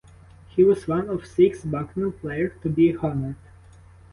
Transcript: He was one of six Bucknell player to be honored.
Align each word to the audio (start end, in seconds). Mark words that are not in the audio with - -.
He 0.49 0.63
was 0.63 0.87
one 0.87 1.09
of 1.09 1.27
six 1.27 1.63
Bucknell 1.63 2.11
player 2.13 2.49
to 2.63 2.69
be 2.69 2.97
honored. 2.97 3.35